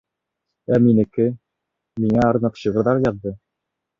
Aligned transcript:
Ә 0.77 0.79
минеке... 0.85 1.27
миңә 2.05 2.25
арнап 2.31 2.57
шиғырҙар 2.63 3.05
яҙҙы! 3.07 3.37